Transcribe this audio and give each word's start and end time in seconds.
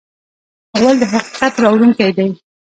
غول 0.79 0.95
د 1.01 1.03
حقیقت 1.13 1.53
راوړونکی 1.63 2.09
دی. 2.17 2.29